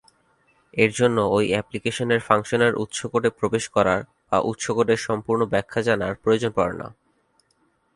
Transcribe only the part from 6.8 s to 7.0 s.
না।